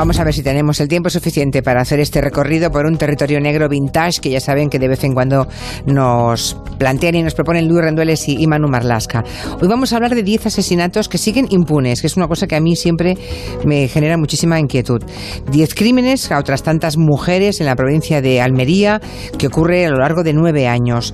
Vamos 0.00 0.18
a 0.18 0.24
ver 0.24 0.32
si 0.32 0.42
tenemos 0.42 0.80
el 0.80 0.88
tiempo 0.88 1.10
suficiente 1.10 1.62
para 1.62 1.82
hacer 1.82 2.00
este 2.00 2.22
recorrido 2.22 2.70
por 2.70 2.86
un 2.86 2.96
territorio 2.96 3.38
negro 3.38 3.68
vintage 3.68 4.22
que 4.22 4.30
ya 4.30 4.40
saben 4.40 4.70
que 4.70 4.78
de 4.78 4.88
vez 4.88 5.04
en 5.04 5.12
cuando 5.12 5.46
nos 5.84 6.56
plantean 6.78 7.16
y 7.16 7.22
nos 7.22 7.34
proponen 7.34 7.68
Luis 7.68 7.82
Rendueles 7.82 8.26
y 8.26 8.46
Manu 8.46 8.66
Marlasca. 8.66 9.22
Hoy 9.60 9.68
vamos 9.68 9.92
a 9.92 9.96
hablar 9.96 10.14
de 10.14 10.22
10 10.22 10.46
asesinatos 10.46 11.10
que 11.10 11.18
siguen 11.18 11.48
impunes, 11.50 12.00
que 12.00 12.06
es 12.06 12.16
una 12.16 12.28
cosa 12.28 12.46
que 12.46 12.56
a 12.56 12.62
mí 12.62 12.76
siempre 12.76 13.18
me 13.66 13.88
genera 13.88 14.16
muchísima 14.16 14.58
inquietud. 14.58 15.02
10 15.52 15.74
crímenes 15.74 16.32
a 16.32 16.38
otras 16.38 16.62
tantas 16.62 16.96
mujeres 16.96 17.60
en 17.60 17.66
la 17.66 17.76
provincia 17.76 18.22
de 18.22 18.40
Almería 18.40 19.02
que 19.36 19.48
ocurre 19.48 19.84
a 19.84 19.90
lo 19.90 19.98
largo 19.98 20.22
de 20.22 20.32
nueve 20.32 20.66
años. 20.66 21.12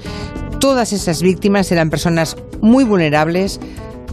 Todas 0.61 0.93
esas 0.93 1.23
víctimas 1.23 1.73
eran 1.73 1.91
personas 1.91 2.37
muy 2.61 2.85
vulnerables, 2.85 3.59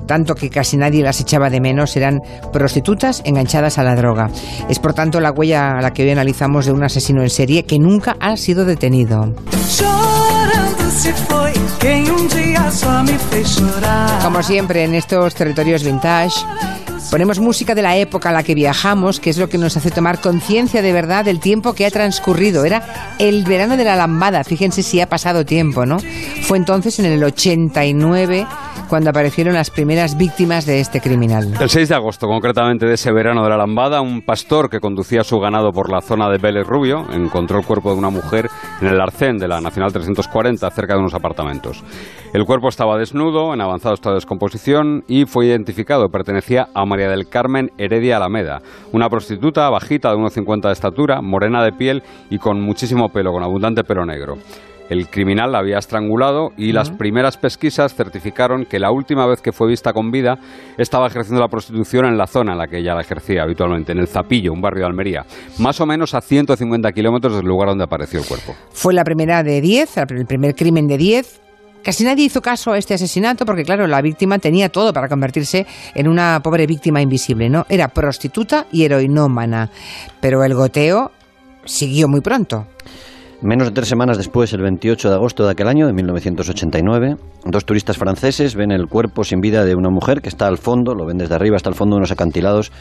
tanto 0.05 0.35
que 0.35 0.49
casi 0.49 0.77
nadie 0.77 1.03
las 1.03 1.19
echaba 1.19 1.49
de 1.49 1.61
menos, 1.61 1.95
eran 1.95 2.21
prostitutas 2.51 3.21
enganchadas 3.25 3.77
a 3.77 3.83
la 3.83 3.95
droga. 3.95 4.29
Es 4.69 4.79
por 4.79 4.93
tanto 4.93 5.19
la 5.19 5.31
huella 5.31 5.77
a 5.77 5.81
la 5.81 5.93
que 5.93 6.03
hoy 6.03 6.11
analizamos 6.11 6.65
de 6.65 6.71
un 6.71 6.83
asesino 6.83 7.21
en 7.21 7.29
serie 7.29 7.63
que 7.63 7.79
nunca 7.79 8.15
ha 8.19 8.37
sido 8.37 8.65
detenido. 8.65 9.33
Como 14.23 14.43
siempre 14.43 14.83
en 14.83 14.95
estos 14.95 15.35
territorios 15.35 15.83
vintage, 15.83 16.45
Ponemos 17.13 17.37
música 17.37 17.75
de 17.75 17.83
la 17.83 17.95
época 17.95 18.29
a 18.29 18.31
la 18.31 18.41
que 18.41 18.55
viajamos, 18.55 19.19
que 19.19 19.29
es 19.29 19.37
lo 19.37 19.47
que 19.47 19.59
nos 19.59 19.77
hace 19.77 19.91
tomar 19.91 20.19
conciencia 20.19 20.81
de 20.81 20.93
verdad 20.93 21.23
del 21.23 21.39
tiempo 21.39 21.73
que 21.73 21.85
ha 21.85 21.91
transcurrido. 21.91 22.65
Era 22.65 23.15
el 23.19 23.43
verano 23.43 23.77
de 23.77 23.83
la 23.83 23.95
lambada, 23.95 24.43
fíjense 24.43 24.81
si 24.81 24.99
ha 24.99 25.07
pasado 25.07 25.45
tiempo, 25.45 25.85
¿no? 25.85 25.99
Fue 26.41 26.57
entonces 26.57 26.97
en 26.97 27.05
el 27.05 27.23
89 27.23 28.47
cuando 28.93 29.09
aparecieron 29.09 29.55
las 29.55 29.71
primeras 29.71 30.15
víctimas 30.19 30.67
de 30.67 30.79
este 30.79 31.01
criminal. 31.01 31.51
El 31.59 31.67
6 31.67 31.89
de 31.89 31.95
agosto, 31.95 32.27
concretamente 32.27 32.85
de 32.85 32.93
ese 32.93 33.11
verano 33.11 33.43
de 33.43 33.49
la 33.49 33.57
lambada, 33.57 34.01
un 34.01 34.21
pastor 34.21 34.69
que 34.69 34.79
conducía 34.79 35.23
su 35.23 35.39
ganado 35.39 35.71
por 35.71 35.91
la 35.91 35.99
zona 35.99 36.29
de 36.29 36.37
Vélez 36.37 36.67
Rubio 36.67 37.07
encontró 37.11 37.57
el 37.57 37.65
cuerpo 37.65 37.91
de 37.91 37.97
una 37.97 38.11
mujer 38.11 38.51
en 38.81 38.87
el 38.89 39.01
arcén 39.01 39.39
de 39.39 39.47
la 39.47 39.61
Nacional 39.61 39.91
340, 39.91 40.69
cerca 40.69 40.93
de 40.93 40.99
unos 40.99 41.15
apartamentos. 41.15 41.83
El 42.33 42.45
cuerpo 42.45 42.69
estaba 42.69 42.99
desnudo, 42.99 43.55
en 43.55 43.61
avanzado 43.61 43.95
estado 43.95 44.13
de 44.13 44.17
descomposición 44.17 45.03
y 45.07 45.25
fue 45.25 45.47
identificado. 45.47 46.09
Pertenecía 46.09 46.67
a 46.75 46.85
María 46.85 47.09
del 47.09 47.27
Carmen 47.27 47.71
Heredia 47.79 48.17
Alameda, 48.17 48.61
una 48.91 49.09
prostituta 49.09 49.71
bajita 49.71 50.11
de 50.11 50.17
1,50 50.17 50.67
de 50.67 50.71
estatura, 50.71 51.19
morena 51.23 51.63
de 51.63 51.71
piel 51.71 52.03
y 52.29 52.37
con 52.37 52.61
muchísimo 52.61 53.09
pelo, 53.09 53.31
con 53.31 53.41
abundante 53.41 53.83
pelo 53.83 54.05
negro. 54.05 54.37
El 54.93 55.09
criminal 55.09 55.51
la 55.51 55.57
había 55.57 55.79
estrangulado 55.79 56.51
y 56.55 56.71
las 56.71 56.91
primeras 56.91 57.35
pesquisas 57.37 57.95
certificaron 57.95 58.65
que 58.65 58.77
la 58.77 58.91
última 58.91 59.25
vez 59.25 59.41
que 59.41 59.51
fue 59.51 59.67
vista 59.67 59.91
con 59.91 60.11
vida 60.11 60.37
estaba 60.77 61.07
ejerciendo 61.07 61.41
la 61.41 61.47
prostitución 61.47 62.05
en 62.05 62.15
la 62.15 62.27
zona 62.27 62.51
en 62.51 62.59
la 62.59 62.67
que 62.67 62.77
ella 62.77 62.93
la 62.93 63.01
ejercía 63.01 63.41
habitualmente, 63.41 63.93
en 63.93 63.97
el 63.97 64.07
Zapillo, 64.07 64.53
un 64.53 64.61
barrio 64.61 64.81
de 64.81 64.89
Almería, 64.89 65.25
más 65.57 65.81
o 65.81 65.87
menos 65.87 66.13
a 66.13 66.21
150 66.21 66.91
kilómetros 66.91 67.35
del 67.35 67.47
lugar 67.47 67.69
donde 67.69 67.85
apareció 67.85 68.19
el 68.19 68.27
cuerpo. 68.27 68.53
Fue 68.69 68.93
la 68.93 69.03
primera 69.03 69.41
de 69.41 69.61
10, 69.61 69.97
el 69.97 70.25
primer 70.27 70.53
crimen 70.53 70.87
de 70.87 70.97
10 70.99 71.39
Casi 71.83 72.05
nadie 72.05 72.25
hizo 72.25 72.41
caso 72.41 72.71
a 72.71 72.77
este 72.77 72.93
asesinato 72.93 73.45
porque, 73.45 73.63
claro, 73.63 73.87
la 73.87 74.01
víctima 74.01 74.39
tenía 74.39 74.69
todo 74.69 74.93
para 74.93 75.09
convertirse 75.09 75.65
en 75.95 76.07
una 76.07 76.39
pobre 76.41 76.65
víctima 76.65 77.01
invisible, 77.01 77.49
¿no? 77.49 77.65
Era 77.67 77.89
prostituta 77.89 78.67
y 78.71 78.85
heroinómana. 78.85 79.69
Pero 80.21 80.45
el 80.45 80.53
goteo 80.53 81.11
siguió 81.65 82.07
muy 82.07 82.21
pronto. 82.21 82.67
Menos 83.43 83.67
de 83.67 83.73
tres 83.73 83.89
semanas 83.89 84.17
después, 84.17 84.53
el 84.53 84.61
28 84.61 85.09
de 85.09 85.15
agosto 85.15 85.43
de 85.43 85.51
aquel 85.51 85.67
año, 85.67 85.85
de 85.85 85.91
1989, 85.91 87.17
dos 87.43 87.65
turistas 87.65 87.97
franceses 87.97 88.55
ven 88.55 88.71
el 88.71 88.87
cuerpo 88.87 89.25
sin 89.25 89.41
vida 89.41 89.65
de 89.65 89.75
una 89.75 89.89
mujer 89.89 90.21
que 90.21 90.29
está 90.29 90.47
al 90.47 90.57
fondo, 90.57 90.95
lo 90.95 91.05
ven 91.05 91.17
desde 91.17 91.35
arriba, 91.35 91.57
hasta 91.57 91.67
el 91.67 91.75
fondo 91.75 91.97
de 91.97 91.97
unos 91.97 92.11
acantilados 92.13 92.71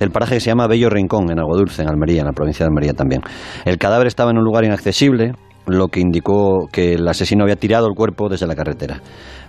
del 0.00 0.10
paraje 0.10 0.34
que 0.34 0.40
se 0.40 0.50
llama 0.50 0.66
Bello 0.66 0.90
Rincón, 0.90 1.30
en 1.30 1.38
Agua 1.38 1.56
Dulce, 1.56 1.82
en 1.82 1.88
Almería, 1.88 2.22
en 2.22 2.26
la 2.26 2.32
provincia 2.32 2.66
de 2.66 2.70
Almería 2.70 2.94
también. 2.94 3.22
El 3.64 3.78
cadáver 3.78 4.08
estaba 4.08 4.32
en 4.32 4.38
un 4.38 4.44
lugar 4.44 4.64
inaccesible, 4.64 5.34
lo 5.68 5.86
que 5.86 6.00
indicó 6.00 6.66
que 6.72 6.94
el 6.94 7.06
asesino 7.06 7.44
había 7.44 7.54
tirado 7.54 7.86
el 7.86 7.94
cuerpo 7.94 8.28
desde 8.28 8.48
la 8.48 8.56
carretera. 8.56 9.00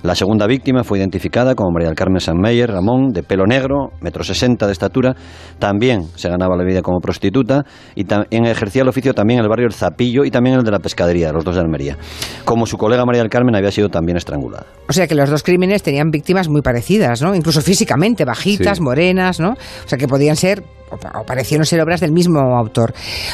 La 0.02 0.16
segunda 0.16 0.48
víctima 0.48 0.86
fue 0.86 1.00
identificada 1.00 1.56
como 1.56 1.72
María 1.72 1.90
del 1.90 1.96
Carmen 1.96 2.22
Sanmeyer 2.22 2.72
Ramón, 2.72 3.10
de 3.12 3.22
pelo 3.22 3.46
negro, 3.46 3.90
metro 4.00 4.24
sesenta 4.24 4.66
de 4.66 4.72
estatura. 4.72 5.14
También 5.60 6.04
se 6.16 6.30
ganaba 6.30 6.56
la 6.56 6.64
vida 6.64 6.82
como 6.82 7.00
prostituta 7.02 7.66
y 7.96 8.06
ejercía 8.32 8.84
el 8.84 8.88
oficio 8.88 9.14
también 9.14 9.40
en 9.40 9.44
el 9.44 9.50
barrio 9.50 9.68
El 9.68 9.74
Zapillo 9.74 10.24
y 10.24 10.32
también 10.32 10.56
el 10.56 10.64
de 10.64 10.72
la 10.72 10.80
pescadería, 10.80 11.34
los 11.34 11.44
dos 11.44 11.56
de 11.56 11.62
Almería. 11.62 11.98
Como 12.46 12.66
su 12.66 12.78
colega 12.78 13.06
María 13.06 13.22
del 13.22 13.30
Carmen 13.30 13.56
había 13.56 13.72
sido 13.72 13.90
también 13.90 14.18
estrangulada. 14.18 14.68
O 14.88 14.94
sea 14.94 15.06
que 15.06 15.16
los 15.16 15.30
dos 15.30 15.44
crímenes 15.44 15.84
tenían 15.84 16.12
víctimas 16.12 16.48
muy 16.48 16.62
parecidas, 16.62 17.22
¿no? 17.22 17.36
Incluso 17.36 17.62
físicamente, 17.62 18.24
bajitas, 18.24 18.80
morenas, 18.80 19.42
¿no? 19.42 19.50
O 19.52 19.88
sea 19.88 19.98
que 19.98 20.08
podían 20.08 20.38
ser 20.38 20.64
o 20.92 21.24
parecieron 21.24 21.68
ser 21.68 21.80
obras 21.82 22.00
del 22.00 22.12
mismo 22.12 22.40
autor. 22.58 22.94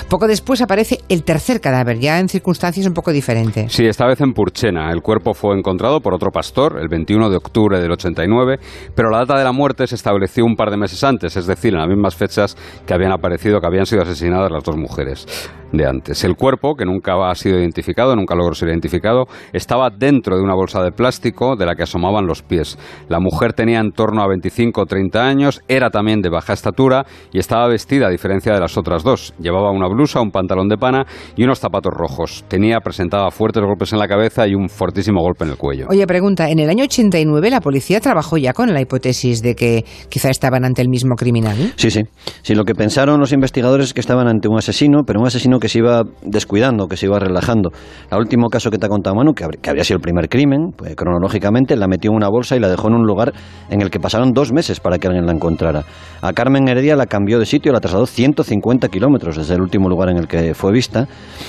Poco 0.10 0.28
después 0.28 0.62
aparece 0.62 1.00
el 1.08 1.24
tercer 1.24 1.62
cadáver, 1.62 2.00
ya 2.00 2.20
en 2.20 2.28
circunstancias 2.28 2.86
un 2.86 2.94
poco 2.94 3.14
diferentes. 3.14 3.72
Sí, 3.72 3.86
esta 3.86 4.06
vez 4.06 4.20
en 4.20 4.34
Purchena. 4.34 4.92
El 4.92 5.02
cuerpo 5.02 5.34
fue 5.34 5.58
encontrado 5.58 6.02
por 6.02 6.14
otro 6.14 6.32
pastor 6.32 6.55
el 6.56 6.88
21 6.88 7.30
de 7.30 7.36
octubre 7.36 7.80
del 7.82 7.92
89, 7.92 8.60
pero 8.96 9.10
la 9.10 9.20
data 9.20 9.38
de 9.38 9.44
la 9.44 9.52
muerte 9.52 9.88
se 9.88 9.96
estableció 9.96 10.46
un 10.46 10.56
par 10.56 10.72
de 10.72 10.78
meses 10.78 11.04
antes, 11.04 11.36
es 11.36 11.48
decir, 11.48 11.74
en 11.74 11.80
las 11.80 11.90
mismas 11.90 12.16
fechas 12.16 12.56
que 12.86 12.94
habían 12.94 13.12
aparecido, 13.12 13.60
que 13.60 13.68
habían 13.68 13.86
sido 13.86 14.04
asesinadas 14.04 14.52
las 14.52 14.64
dos 14.64 14.78
mujeres 14.78 15.28
de 15.72 15.86
antes. 15.86 16.24
El 16.24 16.36
cuerpo, 16.36 16.76
que 16.76 16.86
nunca 16.86 17.14
ha 17.30 17.36
sido 17.36 17.60
identificado, 17.60 18.16
nunca 18.16 18.36
logró 18.36 18.54
ser 18.54 18.70
identificado, 18.70 19.26
estaba 19.52 19.90
dentro 19.90 20.38
de 20.38 20.44
una 20.44 20.56
bolsa 20.56 20.82
de 20.82 20.92
plástico 20.92 21.56
de 21.56 21.66
la 21.66 21.76
que 21.76 21.84
asomaban 21.84 22.26
los 22.26 22.42
pies. 22.42 22.78
La 23.10 23.20
mujer 23.20 23.54
tenía 23.54 23.80
en 23.80 23.92
torno 23.92 24.22
a 24.22 24.28
25 24.28 24.82
o 24.82 24.86
30 24.86 25.22
años, 25.22 25.62
era 25.68 25.90
también 25.90 26.22
de 26.22 26.30
baja 26.30 26.54
estatura 26.54 27.06
y 27.34 27.40
estaba 27.40 27.68
vestida 27.68 28.08
a 28.08 28.10
diferencia 28.10 28.54
de 28.54 28.60
las 28.60 28.78
otras 28.78 29.04
dos. 29.04 29.34
Llevaba 29.40 29.72
una 29.72 29.88
blusa, 29.88 30.22
un 30.22 30.32
pantalón 30.32 30.70
de 30.70 30.78
pana 30.78 31.06
y 31.36 31.44
unos 31.44 31.60
zapatos 31.60 31.94
rojos. 31.94 32.46
Tenía, 32.48 32.80
presentaba 32.80 33.30
fuertes 33.32 33.64
golpes 33.64 33.92
en 33.94 34.00
la 34.00 34.08
cabeza 34.08 34.48
y 34.48 34.56
un 34.56 34.70
fortísimo 34.70 35.22
golpe 35.22 35.44
en 35.44 35.52
el 35.52 35.58
cuello. 35.58 35.88
Oye, 35.90 36.08
pregunta, 36.08 36.45
en 36.50 36.60
el 36.60 36.70
año 36.70 36.84
89 36.84 37.50
la 37.50 37.62
policía 37.62 38.00
trabajó 38.00 38.38
ya 38.38 38.54
con 38.54 38.74
la 38.74 38.82
hipótesis 38.82 39.42
de 39.42 39.56
que 39.56 39.86
quizá 40.10 40.30
estaban 40.30 40.66
ante 40.66 40.82
el 40.82 40.90
mismo 40.90 41.16
criminal. 41.16 41.74
Sí, 41.76 41.92
sí. 41.92 42.02
Sí, 42.42 42.56
lo 42.56 42.64
que 42.64 42.74
pensaron 42.74 43.20
los 43.20 43.32
investigadores 43.32 43.88
es 43.88 43.94
que 43.94 44.02
estaban 44.02 44.28
ante 44.28 44.48
un 44.48 44.58
asesino, 44.58 45.04
pero 45.06 45.20
un 45.20 45.28
asesino 45.28 45.60
que 45.60 45.70
se 45.70 45.80
iba 45.80 46.04
descuidando, 46.24 46.88
que 46.88 46.98
se 46.98 47.06
iba 47.06 47.20
relajando. 47.20 47.72
El 48.12 48.18
último 48.18 48.50
caso 48.50 48.70
que 48.70 48.78
te 48.78 48.86
ha 48.86 48.90
contado 48.90 49.16
Manu, 49.16 49.34
que, 49.34 49.44
habría 49.44 49.84
sido 49.84 49.98
el 49.98 50.02
primer 50.02 50.30
crimen, 50.30 50.72
pues, 50.76 50.96
cronológicamente, 50.96 51.76
la 51.76 51.88
metió 51.88 52.12
en 52.12 52.18
una 52.18 52.30
bolsa 52.30 52.56
y 52.56 52.60
la 52.60 52.70
dejó 52.70 52.88
en 52.88 52.96
un 52.96 53.06
lugar 53.06 53.34
en 53.70 53.82
el 53.82 53.90
que 53.90 54.00
pasaron 54.00 54.32
dos 54.32 54.52
meses 54.52 54.80
para 54.80 54.98
que 54.98 55.08
alguien 55.08 55.26
la 55.26 55.34
encontrara. 55.34 55.84
A 56.22 56.34
Carmen 56.34 56.68
Heredia 56.68 56.96
la 56.96 57.06
cambió 57.06 57.40
de 57.40 57.46
sitio, 57.46 57.72
la 57.72 57.80
trasladó 57.80 58.06
150 58.06 58.90
kilómetros 58.90 59.38
desde 59.38 59.56
el 59.56 59.62
último 59.62 59.90
lugar 59.90 60.10
en 60.10 60.18
el 60.18 60.28
que 60.28 60.54
fue 60.54 60.72
vista, 60.72 61.08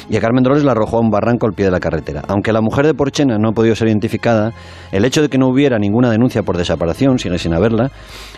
y 0.08 0.16
a 0.16 0.20
Carmen 0.20 0.42
Dolores 0.42 0.64
la 0.64 0.72
arrojó 0.72 0.98
a 0.98 1.00
un 1.00 1.10
barranco 1.10 1.46
al 1.46 1.52
pie 1.52 1.66
de 1.66 1.70
la 1.70 1.80
carretera. 1.80 2.22
Aunque 2.28 2.52
la 2.52 2.60
mujer 2.60 2.86
de 2.86 2.94
Porchena 2.94 3.38
no 3.38 3.50
ha 3.50 3.52
podido 3.52 3.74
ser 3.74 3.88
identificada, 3.88 4.52
el 4.92 5.04
hecho 5.04 5.22
de 5.22 5.28
que 5.28 5.38
no 5.38 5.48
hubiera 5.48 5.78
ninguna 5.78 6.10
denuncia 6.10 6.42
por 6.42 6.56
desaparición, 6.56 7.18
sigue 7.18 7.38
sin 7.38 7.54
haberla, 7.54 7.90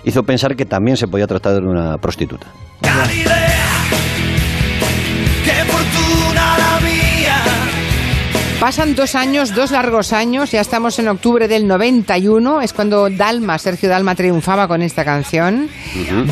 hizo 0.04 0.22
pensar 0.22 0.56
que 0.56 0.64
también 0.64 0.96
se 0.96 1.06
podía 1.08 1.26
tratar 1.26 1.54
de 1.54 1.60
una 1.60 1.98
prostituta. 1.98 2.46
Pasan 8.60 8.96
dos 8.96 9.14
años, 9.14 9.54
dos 9.54 9.70
largos 9.70 10.12
años, 10.12 10.50
ya 10.50 10.60
estamos 10.60 10.98
en 10.98 11.06
octubre 11.06 11.46
del 11.46 11.68
91, 11.68 12.60
es 12.60 12.72
cuando 12.72 13.08
Dalma, 13.08 13.56
Sergio 13.56 13.88
Dalma 13.88 14.16
triunfaba 14.16 14.66
con 14.66 14.82
esta 14.82 15.04
canción. 15.04 15.68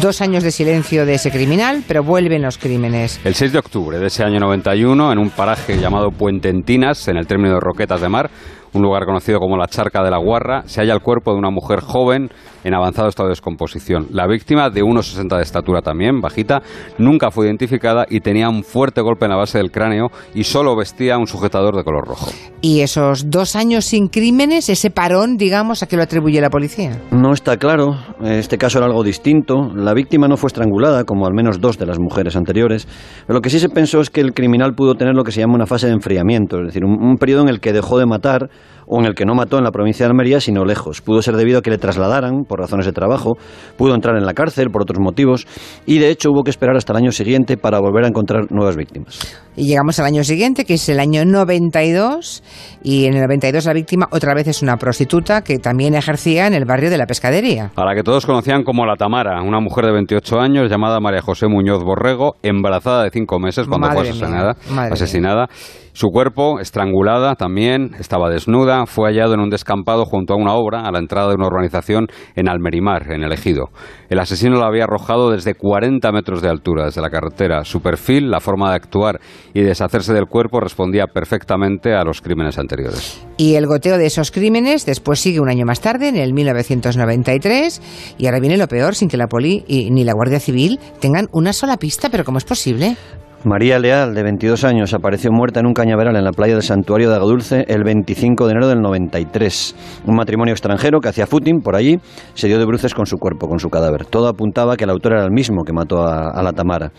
Dos 0.03 0.21
años 0.21 0.43
de 0.43 0.50
silencio 0.50 1.06
de 1.06 1.15
ese 1.15 1.31
criminal, 1.31 1.84
pero 1.87 2.03
vuelven 2.03 2.43
los 2.43 2.59
crímenes. 2.59 3.21
El 3.22 3.37
6 3.37 3.53
de 3.53 3.59
octubre 3.60 4.00
de 4.00 4.09
ese 4.09 4.25
año 4.25 4.41
91, 4.41 5.12
en 5.12 5.19
un 5.19 5.31
paraje 5.31 5.78
llamado 5.78 6.10
Puente 6.10 6.48
Entinas, 6.48 7.06
en 7.06 7.16
el 7.16 7.28
término 7.28 7.54
de 7.54 7.60
Roquetas 7.60 8.00
de 8.00 8.09
Mar, 8.09 8.28
un 8.76 8.82
lugar 8.82 9.04
conocido 9.06 9.41
como 9.41 9.56
la 9.56 9.66
Charca 9.66 10.03
de 10.03 10.10
la 10.10 10.19
Guarra, 10.19 10.62
se 10.66 10.81
halla 10.81 10.94
el 10.94 11.00
cuerpo 11.00 11.32
de 11.32 11.38
una 11.38 11.50
mujer 11.50 11.81
joven 11.81 12.31
en 12.64 12.75
avanzado 12.75 13.09
estado 13.09 13.28
de 13.28 13.32
descomposición. 13.32 14.09
La 14.10 14.26
víctima, 14.26 14.70
de 14.70 14.82
1,60 14.82 15.37
de 15.37 15.42
estatura 15.42 15.82
también, 15.82 16.21
bajita, 16.21 16.62
nunca 16.98 17.30
fue 17.30 17.47
identificada 17.47 18.06
y 18.09 18.21
tenía 18.21 18.48
un 18.48 18.65
fuerte 18.65 19.00
golpe 19.00 19.27
en 19.27 19.30
la 19.30 19.36
base 19.36 19.59
del 19.59 19.71
cráneo 19.71 20.09
y 20.34 20.45
solo 20.45 20.77
vestía 20.77 21.16
un 21.16 21.27
sujetador 21.27 21.77
de 21.77 21.84
color 21.84 22.06
rojo. 22.06 22.27
¿Y 22.60 22.80
esos 22.80 23.30
dos 23.30 23.54
años 23.54 23.84
sin 23.84 24.09
crímenes, 24.09 24.68
ese 24.68 24.91
parón, 24.91 25.36
digamos, 25.36 25.83
a 25.83 25.86
qué 25.86 25.97
lo 25.97 26.03
atribuye 26.03 26.41
la 26.41 26.50
policía? 26.50 27.00
No 27.12 27.33
está 27.33 27.56
claro. 27.56 27.97
Este 28.24 28.59
caso 28.59 28.78
era 28.78 28.86
algo 28.86 29.04
distinto. 29.04 29.71
La 29.74 29.95
víctima 29.95 30.27
no 30.27 30.36
fue 30.36 30.48
estrangulada, 30.48 31.04
como 31.04 31.27
al 31.27 31.34
menos 31.34 31.60
dos 31.60 31.78
de 31.78 31.86
las 31.86 31.98
mujeres 31.98 32.34
anteriores. 32.34 32.89
Pero 33.27 33.39
lo 33.39 33.41
que 33.41 33.50
sí 33.50 33.60
se 33.60 33.68
pensó 33.68 34.00
es 34.00 34.10
que 34.10 34.21
el 34.21 34.34
criminal 34.34 34.74
pudo 34.74 34.95
tener 34.95 35.15
lo 35.15 35.22
que 35.22 35.33
se 35.33 35.41
llama 35.41 35.54
una 35.54 35.66
fase 35.66 35.86
de 35.86 35.92
enfriamiento, 35.92 36.59
es 36.59 36.66
decir, 36.66 36.84
un, 36.84 37.00
un 37.00 37.16
periodo 37.16 37.42
en 37.42 37.48
el 37.48 37.60
que 37.60 37.72
dejó 37.72 37.98
de 37.98 38.06
matar 38.06 38.50
o 38.86 39.00
en 39.00 39.06
el 39.06 39.15
que 39.15 39.24
no 39.24 39.34
mató 39.34 39.59
en 39.59 39.65
la 39.65 39.71
provincia 39.71 40.06
de 40.06 40.10
Almería, 40.10 40.41
sino 40.41 40.65
lejos. 40.65 41.00
Pudo 41.00 41.22
ser 41.22 41.36
debido 41.36 41.59
a 41.59 41.62
que 41.62 41.71
le 41.71 41.78
trasladaran 41.78 42.44
por 42.44 42.60
razones 42.60 42.86
de 42.86 42.92
trabajo, 42.92 43.36
pudo 43.77 43.94
entrar 43.94 44.16
en 44.16 44.27
la 44.27 44.34
cárcel 44.34 44.71
por 44.71 44.83
otros 44.83 45.00
motivos 45.00 45.47
y 45.86 45.98
de 45.98 46.10
hecho 46.10 46.30
hubo 46.30 46.42
que 46.42 46.50
esperar 46.50 46.77
hasta 46.77 46.92
el 46.92 46.98
año 46.98 47.12
siguiente 47.12 47.56
para 47.56 47.78
volver 47.80 48.04
a 48.04 48.09
encontrar 48.09 48.50
nuevas 48.50 48.77
víctimas. 48.77 49.46
Y 49.56 49.66
llegamos 49.66 49.98
al 49.98 50.06
año 50.06 50.22
siguiente, 50.22 50.64
que 50.64 50.74
es 50.74 50.88
el 50.88 51.00
año 51.00 51.24
92, 51.24 52.42
y 52.82 53.06
en 53.06 53.14
el 53.14 53.22
92 53.22 53.64
la 53.64 53.72
víctima 53.72 54.06
otra 54.10 54.34
vez 54.34 54.47
es 54.48 54.62
una 54.62 54.76
prostituta 54.76 55.42
que 55.42 55.58
también 55.58 55.94
ejercía 55.94 56.47
en 56.47 56.54
el 56.54 56.66
barrio 56.66 56.91
de 56.91 56.98
la 56.98 57.06
pescadería. 57.06 57.72
A 57.74 57.84
la 57.84 57.94
que 57.94 58.03
todos 58.03 58.26
conocían 58.26 58.64
como 58.64 58.84
la 58.84 58.97
Tamara, 58.97 59.42
una 59.42 59.60
mujer 59.60 59.86
de 59.86 59.92
28 59.92 60.41
años 60.41 60.70
llamada 60.70 61.00
María 61.00 61.22
José 61.22 61.48
Muñoz 61.48 61.82
Borrego, 61.82 62.36
embarazada 62.42 63.04
de 63.04 63.10
cinco 63.10 63.38
meses 63.38 63.66
cuando 63.66 63.91
fue 63.91 64.03
asesinada. 64.03 64.56
asesinada. 64.91 65.48
Su 65.97 66.09
cuerpo, 66.09 66.60
estrangulada 66.60 67.36
también, 67.36 67.92
estaba 67.98 68.28
desnuda, 68.28 68.84
fue 68.84 69.09
hallado 69.09 69.32
en 69.32 69.41
un 69.41 69.48
descampado 69.48 70.04
junto 70.04 70.34
a 70.34 70.36
una 70.36 70.52
obra 70.52 70.82
a 70.82 70.92
la 70.92 70.98
entrada 70.98 71.30
de 71.30 71.36
una 71.36 71.47
urbanización 71.47 72.09
en 72.34 72.50
Almerimar, 72.50 73.10
en 73.12 73.22
el 73.22 73.32
Ejido. 73.32 73.70
El 74.10 74.18
asesino 74.18 74.59
la 74.59 74.66
había 74.66 74.84
arrojado 74.84 75.30
desde 75.30 75.54
40 75.54 76.12
metros 76.12 76.42
de 76.42 76.50
altura, 76.50 76.84
desde 76.84 77.00
la 77.00 77.09
carretera. 77.09 77.64
Su 77.64 77.80
perfil, 77.80 78.30
la 78.30 78.41
forma 78.41 78.68
de 78.68 78.76
actuar 78.76 79.20
y 79.54 79.63
deshacerse 79.63 80.13
del 80.13 80.27
cuerpo 80.27 80.60
respondía 80.60 81.07
perfectamente 81.07 81.95
a 81.95 82.04
los 82.04 82.21
crímenes 82.21 82.59
anteriores. 82.59 83.21
Y 83.37 83.54
el 83.54 83.66
goteo 83.66 83.98
de 83.98 84.07
esos 84.07 84.31
crímenes 84.31 84.87
después 84.87 85.21
sigue 85.21 85.41
un 85.41 85.48
año 85.48 85.65
más 85.66 85.81
tarde, 85.81 86.09
en 86.09 86.16
el 86.16 86.33
1993, 86.33 88.16
y 88.19 88.27
ahora 88.27 88.41
viene 88.41 88.57
lo 88.57 88.69
peor, 88.69 88.95
sin 88.95 89.09
que 89.09 89.16
la 89.16 89.27
poli 89.27 89.65
y 89.66 89.91
ni 89.91 90.04
la 90.04 90.15
Guardia 90.15 90.41
Civil 90.41 90.78
tengan 91.01 91.28
una 91.33 91.53
sola 91.53 91.77
pista, 91.77 92.09
pero 92.10 92.25
¿cómo 92.25 92.39
es 92.39 92.45
posible? 92.45 92.97
María 93.45 93.78
Leal, 93.78 94.13
de 94.13 94.25
22 94.25 94.65
años, 94.65 94.93
apareció 94.93 95.31
muerta 95.31 95.60
en 95.60 95.66
un 95.66 95.72
cañaveral 95.72 96.16
en 96.16 96.25
la 96.25 96.33
playa 96.33 96.54
del 96.54 96.65
Santuario 96.65 97.09
de 97.10 97.15
Agadulce 97.15 97.65
el 97.69 97.84
25 97.84 98.45
de 98.45 98.51
enero 98.51 98.66
del 98.66 98.81
93. 98.81 100.03
Un 100.04 100.16
matrimonio 100.16 100.53
extranjero 100.53 100.98
que 100.98 101.10
hacía 101.10 101.28
footing 101.28 101.60
por 101.60 101.77
allí 101.77 101.97
se 102.34 102.48
dio 102.48 102.59
de 102.59 102.65
bruces 102.65 102.93
con 102.93 103.07
su 103.07 103.19
cuerpo, 103.19 103.47
con 103.47 103.60
su 103.60 103.69
cadáver. 103.69 104.04
Todo 104.04 104.27
apuntaba 104.27 104.77
que 104.77 104.83
el 104.83 104.91
autor 104.91 105.13
era 105.13 105.25
el 105.25 105.31
mismo 105.31 105.63
que 105.65 105.72
mató 105.72 106.03
a, 106.03 106.31
a 106.31 106.43
la 106.43 106.53
Tamara. 106.53 106.91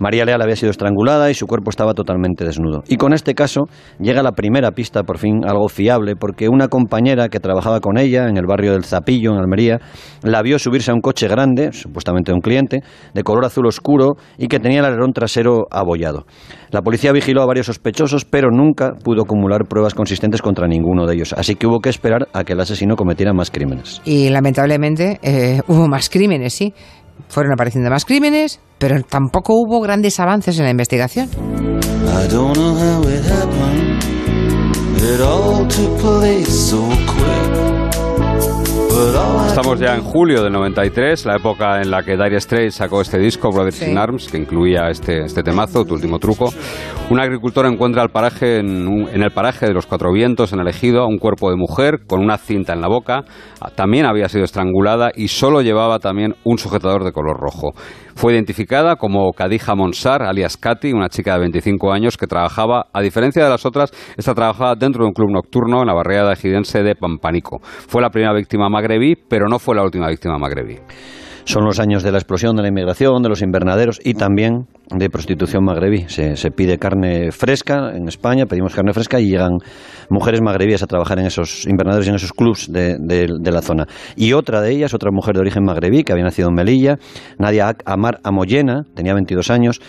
María 0.00 0.24
Leal 0.24 0.40
había 0.40 0.56
sido 0.56 0.70
estrangulada 0.70 1.30
y 1.30 1.34
su 1.34 1.46
cuerpo 1.46 1.68
estaba 1.68 1.92
totalmente 1.92 2.42
desnudo. 2.44 2.82
Y 2.88 2.96
con 2.96 3.12
este 3.12 3.34
caso 3.34 3.66
llega 3.98 4.22
la 4.22 4.32
primera 4.32 4.70
pista, 4.72 5.02
por 5.02 5.18
fin, 5.18 5.42
algo 5.46 5.68
fiable, 5.68 6.16
porque 6.16 6.48
una 6.48 6.68
compañera 6.68 7.28
que 7.28 7.38
trabajaba 7.38 7.80
con 7.80 7.98
ella 7.98 8.26
en 8.26 8.38
el 8.38 8.46
barrio 8.46 8.72
del 8.72 8.84
Zapillo, 8.84 9.32
en 9.32 9.38
Almería, 9.38 9.78
la 10.22 10.40
vio 10.40 10.58
subirse 10.58 10.90
a 10.90 10.94
un 10.94 11.02
coche 11.02 11.28
grande, 11.28 11.72
supuestamente 11.72 12.32
de 12.32 12.34
un 12.34 12.40
cliente, 12.40 12.82
de 13.12 13.22
color 13.22 13.44
azul 13.44 13.66
oscuro 13.66 14.16
y 14.38 14.48
que 14.48 14.58
tenía 14.58 14.80
el 14.80 14.86
alerón 14.86 15.12
trasero 15.12 15.66
abollado. 15.70 16.24
La 16.70 16.80
policía 16.80 17.12
vigiló 17.12 17.42
a 17.42 17.46
varios 17.46 17.66
sospechosos, 17.66 18.24
pero 18.24 18.50
nunca 18.50 18.92
pudo 19.04 19.22
acumular 19.22 19.66
pruebas 19.66 19.92
consistentes 19.92 20.40
contra 20.40 20.66
ninguno 20.66 21.04
de 21.06 21.14
ellos. 21.14 21.34
Así 21.34 21.56
que 21.56 21.66
hubo 21.66 21.80
que 21.80 21.90
esperar 21.90 22.26
a 22.32 22.44
que 22.44 22.54
el 22.54 22.60
asesino 22.60 22.96
cometiera 22.96 23.34
más 23.34 23.50
crímenes. 23.50 24.00
Y 24.06 24.30
lamentablemente 24.30 25.18
eh, 25.22 25.60
hubo 25.68 25.88
más 25.88 26.08
crímenes, 26.08 26.54
sí 26.54 26.72
fueron 27.28 27.52
apareciendo 27.52 27.90
más 27.90 28.04
crímenes, 28.04 28.60
pero 28.78 29.02
tampoco 29.02 29.54
hubo 29.54 29.80
grandes 29.80 30.18
avances 30.20 30.58
en 30.58 30.64
la 30.64 30.70
investigación. 30.70 31.28
Estamos 39.00 39.80
ya 39.80 39.94
en 39.94 40.02
julio 40.02 40.42
del 40.42 40.52
93, 40.52 41.24
la 41.24 41.36
época 41.36 41.80
en 41.80 41.90
la 41.90 42.02
que 42.02 42.18
Dire 42.18 42.38
Straits 42.38 42.74
sacó 42.74 43.00
este 43.00 43.18
disco, 43.18 43.50
Brothers 43.50 43.80
in 43.80 43.96
Arms, 43.96 44.28
que 44.28 44.36
incluía 44.36 44.90
este, 44.90 45.24
este 45.24 45.42
temazo, 45.42 45.86
Tu 45.86 45.94
último 45.94 46.18
truco. 46.18 46.52
Un 47.08 47.18
agricultor 47.18 47.64
encuentra 47.64 48.02
el 48.02 48.10
paraje 48.10 48.58
en, 48.58 49.08
en, 49.08 49.22
el 49.22 49.30
paraje 49.30 49.66
de 49.66 49.72
los 49.72 49.86
Cuatro 49.86 50.12
Vientos, 50.12 50.52
en 50.52 50.60
el 50.60 50.68
Ejido, 50.68 51.06
un 51.06 51.16
cuerpo 51.16 51.48
de 51.48 51.56
mujer 51.56 52.00
con 52.06 52.20
una 52.20 52.36
cinta 52.36 52.74
en 52.74 52.82
la 52.82 52.88
boca. 52.88 53.24
También 53.74 54.04
había 54.04 54.28
sido 54.28 54.44
estrangulada 54.44 55.10
y 55.14 55.28
solo 55.28 55.62
llevaba 55.62 55.98
también 55.98 56.36
un 56.44 56.58
sujetador 56.58 57.02
de 57.02 57.12
color 57.12 57.38
rojo. 57.40 57.72
Fue 58.20 58.34
identificada 58.34 58.96
como 58.96 59.32
Kadija 59.32 59.74
Monsar, 59.74 60.22
alias 60.22 60.58
Katy, 60.58 60.92
una 60.92 61.08
chica 61.08 61.32
de 61.32 61.40
25 61.40 61.90
años 61.90 62.18
que 62.18 62.26
trabajaba, 62.26 62.86
a 62.92 63.00
diferencia 63.00 63.42
de 63.42 63.48
las 63.48 63.64
otras, 63.64 63.92
esta 64.16 64.34
trabajaba 64.34 64.74
dentro 64.74 65.04
de 65.04 65.08
un 65.08 65.14
club 65.14 65.30
nocturno 65.30 65.80
en 65.80 65.86
la 65.86 65.94
barriada 65.94 66.34
ejidense 66.34 66.82
de 66.82 66.94
Pampanico. 66.94 67.60
Fue 67.62 68.02
la 68.02 68.10
primera 68.10 68.34
víctima 68.34 68.68
magrebí, 68.90 69.14
pero 69.14 69.48
no 69.48 69.58
fue 69.58 69.76
la 69.76 69.84
última 69.84 70.08
víctima 70.08 70.36
magrebí. 70.38 70.78
Son 71.44 71.64
los 71.64 71.78
años 71.78 72.02
de 72.02 72.12
la 72.12 72.18
explosión 72.18 72.56
de 72.56 72.62
la 72.62 72.68
inmigración, 72.68 73.22
de 73.22 73.28
los 73.28 73.40
invernaderos 73.40 74.00
y 74.04 74.14
también 74.14 74.66
de 74.90 75.08
prostitución 75.08 75.64
magrebí. 75.64 76.06
Se, 76.08 76.50
pide 76.50 76.78
carne 76.78 77.32
fresca 77.32 77.92
en 77.94 78.08
España, 78.08 78.46
pedimos 78.46 78.74
carne 78.74 78.92
fresca 78.92 79.20
y 79.20 79.30
llegan 79.30 79.58
mujeres 80.10 80.42
magrebíes 80.42 80.82
a 80.82 80.86
trabajar 80.86 81.18
en 81.18 81.26
esos 81.26 81.66
invernaderos 81.66 82.06
y 82.06 82.10
en 82.10 82.16
esos 82.16 82.32
clubs 82.32 82.70
de, 82.70 82.98
de, 82.98 83.52
la 83.52 83.62
zona. 83.62 83.86
Y 84.16 84.32
otra 84.32 84.60
de 84.60 84.72
ellas, 84.72 84.92
otra 84.92 85.10
mujer 85.12 85.34
de 85.34 85.40
origen 85.40 85.64
magrebí 85.64 86.04
que 86.04 86.12
había 86.12 86.24
nacido 86.24 86.48
en 86.48 86.54
Melilla, 86.54 86.98
Nadia 87.38 87.76
Amar 87.84 88.20
Amoyena, 88.22 88.84
tenía 88.94 89.14
22 89.14 89.50
años, 89.50 89.80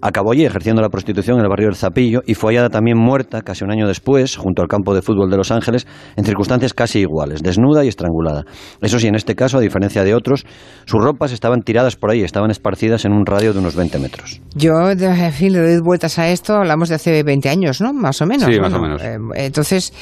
Acabó 0.00 0.32
allí 0.32 0.44
ejerciendo 0.44 0.82
la 0.82 0.88
prostitución 0.88 1.38
en 1.38 1.44
el 1.44 1.48
barrio 1.48 1.68
del 1.68 1.76
Zapillo 1.76 2.22
y 2.26 2.34
fue 2.34 2.52
hallada 2.52 2.70
también 2.70 2.98
muerta 2.98 3.42
casi 3.42 3.64
un 3.64 3.70
año 3.70 3.86
después, 3.86 4.36
junto 4.36 4.62
al 4.62 4.68
campo 4.68 4.94
de 4.94 5.02
fútbol 5.02 5.30
de 5.30 5.36
Los 5.36 5.50
Ángeles, 5.50 5.86
en 6.16 6.24
circunstancias 6.24 6.74
casi 6.74 7.00
iguales, 7.00 7.42
desnuda 7.42 7.84
y 7.84 7.88
estrangulada. 7.88 8.44
Eso 8.80 8.98
sí, 8.98 9.06
en 9.08 9.14
este 9.14 9.34
caso, 9.34 9.58
a 9.58 9.60
diferencia 9.60 10.04
de 10.04 10.14
otros, 10.14 10.46
sus 10.84 11.02
ropas 11.02 11.32
estaban 11.32 11.62
tiradas 11.62 11.96
por 11.96 12.10
ahí, 12.10 12.22
estaban 12.22 12.50
esparcidas 12.50 13.04
en 13.04 13.12
un 13.12 13.26
radio 13.26 13.52
de 13.52 13.58
unos 13.58 13.76
20 13.76 13.98
metros. 13.98 14.40
Yo, 14.54 14.90
en 14.90 15.32
fin, 15.32 15.52
le 15.52 15.60
doy 15.60 15.80
vueltas 15.80 16.18
a 16.18 16.28
esto, 16.28 16.54
hablamos 16.54 16.88
de 16.88 16.96
hace 16.96 17.22
20 17.22 17.48
años, 17.48 17.80
¿no? 17.80 17.92
Más 17.92 18.20
o 18.22 18.26
menos. 18.26 18.44
Sí, 18.52 18.60
más 18.60 18.72
o 18.72 18.80
menos. 18.80 19.02
Eh, 19.02 19.18
entonces 19.34 19.92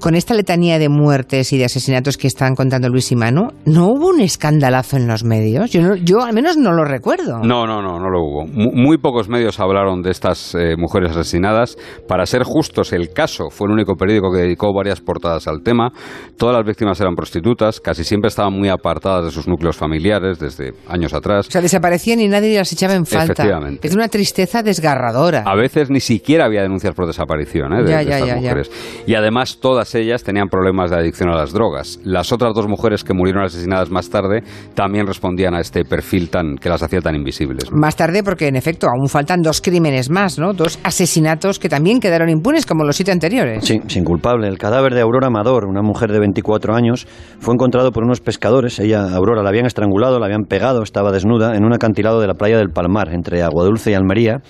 con 0.00 0.14
esta 0.14 0.34
letanía 0.34 0.78
de 0.78 0.88
muertes 0.88 1.52
y 1.52 1.58
de 1.58 1.66
asesinatos 1.66 2.16
que 2.16 2.26
están 2.26 2.54
contando 2.54 2.88
Luis 2.88 3.12
y 3.12 3.16
Manu, 3.16 3.48
¿no 3.66 3.86
hubo 3.86 4.08
un 4.08 4.20
escandalazo 4.20 4.96
en 4.96 5.06
los 5.06 5.24
medios? 5.24 5.70
Yo, 5.70 5.94
yo 5.96 6.22
al 6.22 6.32
menos 6.32 6.56
no 6.56 6.72
lo 6.72 6.84
recuerdo. 6.84 7.40
No, 7.40 7.66
no, 7.66 7.82
no, 7.82 7.98
no 7.98 8.08
lo 8.08 8.20
hubo. 8.20 8.46
Muy, 8.46 8.98
pocos 8.98 9.28
medios 9.28 9.60
hablaron 9.60 10.02
de 10.02 10.10
estas 10.10 10.54
eh, 10.54 10.74
mujeres 10.76 11.12
asesinadas. 11.12 11.76
Para 12.08 12.26
ser 12.26 12.42
justos, 12.44 12.92
el 12.92 13.12
caso 13.12 13.50
fue 13.50 13.68
el 13.68 13.74
único 13.74 13.94
periódico 13.94 14.32
que 14.32 14.40
dedicó 14.40 14.72
varias 14.74 15.00
portadas 15.00 15.46
al 15.46 15.62
tema. 15.62 15.92
Todas 16.36 16.56
las 16.56 16.66
víctimas 16.66 17.00
eran 17.00 17.14
prostitutas, 17.14 17.80
casi 17.80 18.02
siempre 18.04 18.28
estaban 18.28 18.52
muy 18.52 18.68
apartadas 18.68 19.26
de 19.26 19.30
sus 19.30 19.46
núcleos 19.46 19.76
familiares 19.76 20.38
desde 20.38 20.72
años 20.88 21.12
atrás. 21.12 21.46
O 21.48 21.50
sea, 21.50 21.60
desaparecían 21.60 22.20
y 22.20 22.28
nadie 22.28 22.56
las 22.56 22.72
echaba 22.72 22.94
en 22.94 23.04
falta. 23.04 23.32
Efectivamente. 23.32 23.86
Es 23.86 23.94
una 23.94 24.08
tristeza 24.08 24.62
desgarradora. 24.62 25.44
A 25.46 25.54
veces 25.54 25.90
ni 25.90 26.00
siquiera 26.00 26.46
había 26.46 26.62
denuncias 26.62 26.94
por 26.94 27.06
desaparición 27.06 27.72
¿eh? 27.74 27.84
de, 27.84 28.00
estas 28.00 28.36
mujeres. 28.36 28.70
Y 29.06 29.14
además 29.14 29.58
todas 29.60 29.89
ellas 29.94 30.22
tenían 30.22 30.48
problemas 30.48 30.90
de 30.90 30.96
adicción 30.96 31.28
a 31.30 31.36
las 31.36 31.52
drogas. 31.52 31.98
Las 32.04 32.32
otras 32.32 32.54
dos 32.54 32.68
mujeres 32.68 33.04
que 33.04 33.14
murieron 33.14 33.44
asesinadas 33.44 33.90
más 33.90 34.10
tarde 34.10 34.42
también 34.74 35.06
respondían 35.06 35.54
a 35.54 35.60
este 35.60 35.84
perfil 35.84 36.30
tan 36.30 36.56
que 36.56 36.68
las 36.68 36.82
hacía 36.82 37.00
tan 37.00 37.14
invisibles. 37.14 37.70
Más 37.72 37.96
tarde, 37.96 38.22
porque 38.22 38.48
en 38.48 38.56
efecto 38.56 38.86
aún 38.88 39.08
faltan 39.08 39.42
dos 39.42 39.60
crímenes 39.60 40.10
más, 40.10 40.38
¿no? 40.38 40.52
Dos 40.52 40.78
asesinatos 40.84 41.58
que 41.58 41.68
también 41.68 42.00
quedaron 42.00 42.28
impunes 42.28 42.66
como 42.66 42.84
los 42.84 42.96
siete 42.96 43.12
anteriores. 43.12 43.64
Sí, 43.64 43.80
sin 43.88 44.04
culpable. 44.04 44.48
El 44.48 44.58
cadáver 44.58 44.94
de 44.94 45.00
Aurora 45.00 45.28
Amador, 45.28 45.66
una 45.66 45.82
mujer 45.82 46.12
de 46.12 46.20
24 46.20 46.74
años, 46.74 47.06
fue 47.40 47.54
encontrado 47.54 47.92
por 47.92 48.04
unos 48.04 48.20
pescadores. 48.20 48.78
Ella, 48.78 49.14
Aurora, 49.14 49.42
la 49.42 49.48
habían 49.48 49.66
estrangulado, 49.66 50.18
la 50.18 50.26
habían 50.26 50.44
pegado, 50.44 50.82
estaba 50.82 51.12
desnuda 51.12 51.56
en 51.56 51.64
un 51.64 51.72
acantilado 51.72 52.20
de 52.20 52.26
la 52.26 52.34
playa 52.34 52.58
del 52.58 52.70
Palmar, 52.70 53.12
entre 53.12 53.42
Aguadulce 53.42 53.90
y 53.90 53.94
Almería 53.94 54.42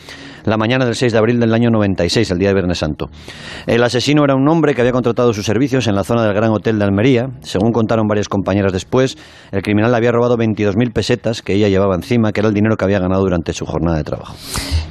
la 0.45 0.57
mañana 0.57 0.85
del 0.85 0.95
6 0.95 1.13
de 1.13 1.19
abril 1.19 1.41
del 1.41 1.55
año 1.55 1.71
96, 1.71 2.31
el 2.31 2.39
día 2.39 2.49
de 2.49 2.55
Viernes 2.55 2.79
Santo. 2.79 3.07
El 3.67 3.83
asesino 3.83 4.25
era 4.25 4.35
un 4.35 4.49
hombre 4.49 4.75
que 4.75 4.81
había 4.81 4.93
contratado 4.93 5.33
sus 5.33 5.47
servicios 5.47 5.87
en 5.87 5.95
la 5.95 6.05
zona 6.05 6.25
del 6.25 6.35
Gran 6.35 6.51
Hotel 6.51 6.79
de 6.79 6.85
Almería. 6.85 7.29
Según 7.41 7.73
contaron 7.73 8.07
varias 8.07 8.29
compañeras 8.29 8.73
después, 8.73 9.17
el 9.53 9.63
criminal 9.63 9.91
le 9.91 9.97
había 9.97 10.13
robado 10.13 10.37
22.000 10.37 10.93
pesetas 10.93 11.43
que 11.43 11.55
ella 11.55 11.69
llevaba 11.69 11.95
encima, 11.95 12.33
que 12.33 12.41
era 12.41 12.49
el 12.49 12.55
dinero 12.55 12.77
que 12.77 12.85
había 12.85 12.99
ganado 12.99 13.23
durante 13.23 13.53
su 13.53 13.67
jornada 13.67 13.99
de 13.99 14.05
trabajo. 14.05 14.35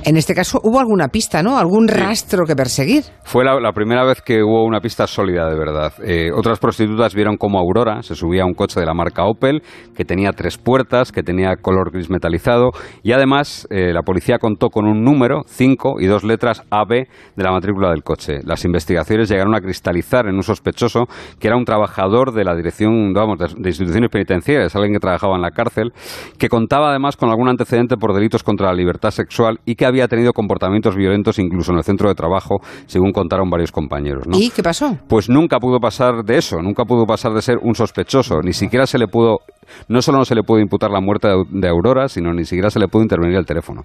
En 0.06 0.18
este 0.18 0.34
caso 0.34 0.60
hubo 0.64 0.80
alguna 0.80 1.10
pista, 1.10 1.44
¿no? 1.44 1.58
Algún 1.58 1.88
rastro 1.88 2.46
que 2.46 2.56
perseguir. 2.56 3.04
Fue 3.24 3.44
la, 3.44 3.72
primera 3.74 4.06
vez 4.06 4.22
que 4.22 4.42
hubo 4.42 4.66
una 4.66 4.80
pista 4.80 5.06
sólida 5.08 5.50
de 5.50 5.58
verdad. 5.58 5.94
Eh, 6.04 6.32
otras 6.34 6.60
prostitutas 6.60 7.14
vieron 7.14 7.38
cómo 7.38 7.60
Aurora 7.60 8.02
se 8.02 8.16
subía 8.16 8.44
a 8.44 8.46
un 8.46 8.54
coche 8.54 8.80
de 8.80 8.86
la 8.86 8.94
marca 8.94 9.26
Opel, 9.26 9.62
que 9.96 10.06
tenía 10.06 10.32
tres 10.32 10.58
puertas, 10.58 11.12
que 11.12 11.22
tenía 11.22 11.56
color 11.58 11.92
gris 11.92 12.10
metalizado, 12.10 12.72
y 13.04 13.12
además 13.12 13.68
eh, 13.70 13.94
la 13.94 14.02
policía 14.04 14.38
contó 14.40 14.70
con 14.70 14.86
un 14.86 15.04
número 15.04 15.39
5 15.46 16.00
y 16.00 16.08
dos 16.08 16.24
letras 16.24 16.64
AB 16.70 16.90
de 16.90 17.44
la 17.44 17.52
matrícula 17.52 17.90
del 17.90 18.04
coche. 18.04 18.40
Las 18.44 18.66
investigaciones 18.66 19.30
llegaron 19.30 19.56
a 19.56 19.62
cristalizar 19.62 20.28
en 20.28 20.36
un 20.36 20.44
sospechoso 20.44 21.06
que 21.40 21.48
era 21.48 21.58
un 21.58 21.66
trabajador 21.66 22.34
de 22.34 22.44
la 22.44 22.56
dirección 22.56 23.14
vamos, 23.14 23.40
de, 23.40 23.70
instituciones 23.70 24.10
penitenciarias, 24.10 24.76
alguien 24.76 24.94
que 24.94 25.00
trabajaba 25.00 25.36
en 25.36 25.42
la 25.42 25.52
cárcel, 25.52 25.92
que 26.38 26.50
contaba 26.50 26.90
además 26.90 27.18
con 27.18 27.30
algún 27.30 27.50
antecedente 27.50 27.98
por 27.98 28.14
delitos 28.14 28.44
contra 28.44 28.68
la 28.68 28.74
libertad 28.74 29.12
sexual 29.12 29.60
y 29.66 29.76
que 29.76 29.86
había 29.86 30.08
tenido 30.08 30.34
comportamientos 30.34 30.96
violentos 30.96 31.40
incluso 31.40 31.72
en 31.72 31.78
el 31.78 31.84
centro 31.84 32.10
de 32.10 32.16
trabajo, 32.16 32.62
según 32.86 33.12
contaron 33.12 33.50
varios 33.50 33.72
compañeros. 33.72 34.26
¿Y 34.34 34.50
qué 34.50 34.64
pasó? 34.64 34.98
Pues 35.08 35.30
nunca 35.30 35.60
pudo 35.60 35.80
pasar 35.80 36.24
de 36.24 36.38
eso, 36.38 36.62
nunca 36.62 36.86
pudo 36.86 37.06
pasar 37.06 37.34
de 37.34 37.42
ser 37.42 37.58
un 37.62 37.76
sospechoso, 37.76 38.42
ni 38.42 38.54
siquiera 38.54 38.86
se 38.86 38.98
le 38.98 39.08
pudo, 39.08 39.40
no 39.88 40.02
solo 40.02 40.20
no 40.20 40.26
se 40.26 40.36
le 40.36 40.44
pudo 40.44 40.60
imputar 40.60 40.92
la 40.92 41.02
muerte 41.02 41.28
de 41.50 41.68
Aurora, 41.68 42.08
sino 42.08 42.34
ni 42.34 42.46
siquiera 42.46 42.70
se 42.70 42.80
le 42.80 42.88
pudo 42.88 43.04
intervenir 43.04 43.38
el 43.38 43.46
teléfono. 43.46 43.84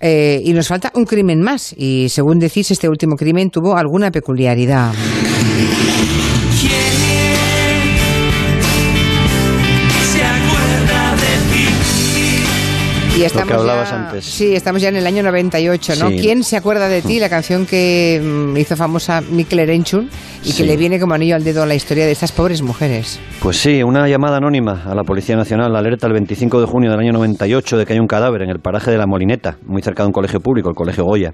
Eh, 0.00 0.42
y 0.44 0.52
nos 0.52 0.68
falta 0.68 0.92
un 0.94 1.04
crimen 1.04 1.40
más. 1.40 1.74
Y 1.76 2.08
según 2.10 2.38
decís, 2.38 2.70
este 2.70 2.88
último 2.88 3.16
crimen 3.16 3.50
tuvo 3.50 3.76
alguna 3.76 4.10
peculiaridad. 4.10 4.92
Y 13.18 13.24
estamos 13.24 13.52
hablabas 13.52 13.90
ya, 13.90 13.96
antes. 14.06 14.24
Sí, 14.24 14.54
estamos 14.54 14.80
ya 14.80 14.90
en 14.90 14.96
el 14.96 15.06
año 15.06 15.22
98, 15.24 15.94
¿no? 15.98 16.08
Sí. 16.08 16.18
¿Quién 16.20 16.44
se 16.44 16.56
acuerda 16.56 16.88
de 16.88 17.02
ti? 17.02 17.18
La 17.18 17.28
canción 17.28 17.66
que 17.66 18.20
mm, 18.22 18.56
hizo 18.56 18.76
famosa 18.76 19.20
Mikel 19.20 19.58
Erenchun 19.58 20.08
y 20.44 20.52
Sí. 20.52 20.62
que 20.62 20.68
le 20.68 20.76
viene 20.76 21.00
como 21.00 21.14
anillo 21.14 21.34
al 21.34 21.42
dedo 21.42 21.62
a 21.62 21.66
la 21.66 21.74
historia 21.74 22.06
de 22.06 22.12
estas 22.12 22.30
pobres 22.30 22.62
mujeres. 22.62 23.18
Pues 23.40 23.56
sí, 23.56 23.82
una 23.82 24.06
llamada 24.08 24.36
anónima 24.36 24.84
a 24.84 24.94
la 24.94 25.02
Policía 25.02 25.36
Nacional 25.36 25.74
alerta 25.74 26.06
el 26.06 26.12
25 26.12 26.60
de 26.60 26.66
junio 26.66 26.90
del 26.90 27.00
año 27.00 27.12
98 27.12 27.78
de 27.78 27.86
que 27.86 27.94
hay 27.94 27.98
un 27.98 28.06
cadáver 28.06 28.42
en 28.42 28.50
el 28.50 28.60
paraje 28.60 28.90
de 28.92 28.98
la 28.98 29.06
Molineta, 29.06 29.58
muy 29.66 29.82
cerca 29.82 30.04
de 30.04 30.06
un 30.06 30.12
colegio 30.12 30.38
público, 30.40 30.68
el 30.68 30.76
Colegio 30.76 31.04
Goya. 31.04 31.32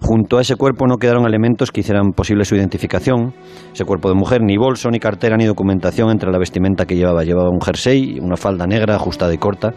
Junto 0.00 0.36
a 0.36 0.42
ese 0.42 0.56
cuerpo 0.56 0.86
no 0.86 0.98
quedaron 0.98 1.24
elementos 1.26 1.70
que 1.70 1.80
hicieran 1.80 2.12
posible 2.12 2.44
su 2.44 2.54
identificación. 2.56 3.32
Ese 3.72 3.86
cuerpo 3.86 4.10
de 4.10 4.14
mujer, 4.14 4.42
ni 4.42 4.58
bolso, 4.58 4.90
ni 4.90 4.98
cartera, 4.98 5.36
ni 5.38 5.46
documentación 5.46 6.10
entre 6.10 6.30
la 6.30 6.38
vestimenta 6.38 6.84
que 6.84 6.94
llevaba. 6.96 7.24
Llevaba 7.24 7.48
un 7.48 7.60
jersey, 7.62 8.18
una 8.20 8.36
falda 8.36 8.66
negra, 8.66 8.96
ajustada 8.96 9.32
y 9.32 9.38
corta. 9.38 9.70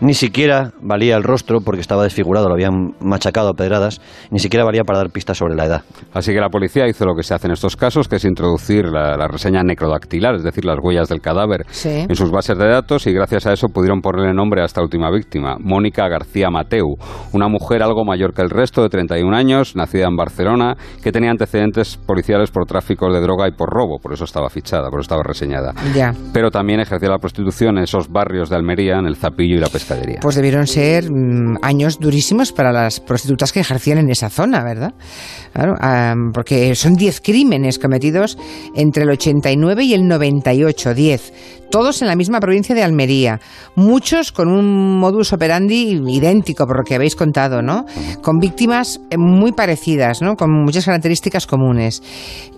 Ni 0.00 0.14
siquiera 0.14 0.72
valía 0.80 1.16
el 1.16 1.22
rostro 1.22 1.60
porque 1.60 1.80
estaba 1.80 2.02
desfigurado, 2.04 2.48
lo 2.48 2.54
habían 2.54 2.94
machacado 3.00 3.50
a 3.50 3.54
pedradas. 3.54 4.00
Ni 4.30 4.38
siquiera 4.38 4.64
valía 4.64 4.84
para 4.84 4.98
dar 4.98 5.10
pistas 5.10 5.38
sobre 5.38 5.54
la 5.54 5.64
edad. 5.66 5.82
Así 6.12 6.32
que 6.32 6.40
la 6.40 6.48
policía 6.48 6.86
hizo 6.88 7.04
lo 7.04 7.14
que 7.14 7.22
se 7.22 7.34
hace 7.34 7.46
en 7.46 7.52
estos 7.52 7.76
casos, 7.76 8.08
que 8.08 8.16
es 8.16 8.24
introducir 8.24 8.86
la, 8.86 9.16
la 9.16 9.28
reseña 9.28 9.62
necrodactilar, 9.62 10.34
es 10.36 10.42
decir, 10.42 10.64
las 10.64 10.78
huellas 10.82 11.08
del 11.08 11.20
cadáver, 11.20 11.64
Sí. 11.70 11.88
en 12.08 12.14
sus 12.14 12.30
bases 12.30 12.56
de 12.58 12.66
datos 12.68 13.06
y 13.06 13.12
gracias 13.12 13.46
a 13.46 13.52
eso 13.52 13.68
pudieron 13.68 14.00
ponerle 14.00 14.32
nombre 14.34 14.62
a 14.62 14.64
esta 14.64 14.82
última 14.82 15.10
víctima, 15.10 15.56
Mónica 15.60 16.08
García 16.08 16.50
Mateu, 16.50 16.96
una 17.32 17.48
mujer 17.48 17.82
algo 17.82 18.04
mayor 18.04 18.32
que 18.34 18.42
el 18.42 18.50
resto, 18.50 18.82
de 18.82 18.88
31 18.88 19.34
años, 19.36 19.76
nacida 19.76 20.06
en 20.06 20.16
Barcelona, 20.16 20.74
que 21.02 21.12
tenía 21.12 21.30
antecedentes 21.30 21.96
policiales 21.96 22.50
por 22.50 22.66
tráfico 22.66 23.12
de 23.12 23.20
droga 23.20 23.48
y 23.48 23.52
por 23.52 23.70
robo, 23.70 23.98
por 24.00 24.12
eso 24.12 24.24
estaba 24.24 24.48
fichada, 24.50 24.90
por 24.90 25.00
eso 25.00 25.02
estaba 25.04 25.22
reseñada. 25.22 25.72
Ya. 25.94 26.12
Pero 26.32 26.50
también 26.50 26.80
ejercía 26.80 27.08
la 27.08 27.18
prostitución 27.18 27.78
en 27.78 27.84
esos 27.84 28.08
barrios 28.08 28.50
de 28.50 28.56
Almería, 28.56 28.98
en 28.98 29.06
el 29.06 29.16
Zapillo 29.16 29.56
y 29.56 29.60
la 29.60 29.68
Pues 30.20 30.36
debieron 30.36 30.66
ser 30.66 31.10
mm, 31.10 31.58
años 31.62 31.98
durísimos 31.98 32.52
para 32.52 32.72
las 32.72 33.00
prostitutas 33.00 33.52
que 33.52 33.60
ejercían 33.60 33.98
en 33.98 34.10
esa 34.10 34.30
zona, 34.30 34.62
¿verdad? 34.64 34.94
Claro, 35.52 35.74
porque 36.32 36.74
son 36.74 36.94
10 36.94 37.20
crímenes 37.20 37.78
cometidos 37.78 38.36
entre 38.74 39.04
el 39.04 39.10
89 39.10 39.84
y 39.84 39.94
el 39.94 40.08
98, 40.08 40.94
10. 40.94 41.32
Todos 41.70 42.02
en 42.02 42.08
la 42.08 42.14
misma 42.14 42.40
provincia 42.40 42.74
de 42.74 42.82
Almería. 42.82 43.40
Muchos 43.74 44.30
con 44.30 44.48
un 44.48 44.98
modus 44.98 45.32
operandi 45.32 46.00
idéntico, 46.06 46.66
por 46.66 46.78
lo 46.78 46.84
que 46.84 46.94
habéis 46.94 47.16
contado, 47.16 47.62
¿no? 47.62 47.84
Con 48.22 48.38
víctimas 48.38 49.00
eh, 49.10 49.16
muy 49.18 49.52
parecidas, 49.52 50.22
¿no? 50.22 50.36
Con 50.36 50.52
muchas 50.52 50.84
características 50.84 51.46
comunes. 51.46 52.02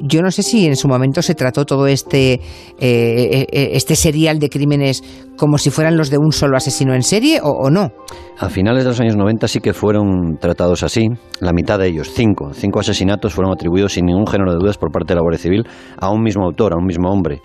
Yo 0.00 0.22
no 0.22 0.30
sé 0.30 0.42
si 0.42 0.66
en 0.66 0.76
su 0.76 0.88
momento 0.88 1.22
se 1.22 1.34
trató 1.34 1.64
todo 1.64 1.86
este, 1.86 2.34
eh, 2.34 2.40
eh, 2.78 3.70
este 3.72 3.96
serial 3.96 4.38
de 4.38 4.50
crímenes 4.50 5.02
como 5.36 5.58
si 5.58 5.70
fueran 5.70 5.96
los 5.96 6.10
de 6.10 6.18
un 6.18 6.32
solo 6.32 6.56
asesino 6.56 6.94
en 6.94 7.02
serie 7.02 7.40
o, 7.42 7.70
no. 7.70 7.92
A 8.38 8.48
finales 8.48 8.84
de 8.84 8.90
los 8.90 9.00
años 9.00 9.16
90 9.16 9.48
sí 9.48 9.60
que 9.60 9.72
fueron 9.72 10.36
tratados 10.38 10.82
así. 10.82 11.08
La 11.40 11.52
mitad 11.52 11.78
de 11.78 11.88
ellos, 11.88 12.12
cinco, 12.14 12.52
cinco 12.52 12.80
asesinatos 12.80 13.34
fueron 13.34 13.52
atribuidos 13.52 13.94
sin 13.94 14.06
ningún 14.06 14.26
género 14.26 14.52
de 14.52 14.58
dudas 14.58 14.78
por 14.78 14.90
parte 14.90 15.12
de 15.12 15.16
la 15.16 15.22
Guardia 15.22 15.38
Civil 15.38 15.66
a 15.98 16.10
un 16.10 16.22
mismo 16.22 16.44
autor, 16.44 16.72
a 16.74 16.76
un 16.76 16.86
mismo 16.86 17.10
hombre. 17.10 17.40